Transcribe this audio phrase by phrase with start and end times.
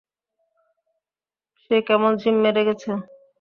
[1.61, 2.89] সে কেমন ঝিম মেরে গেছে।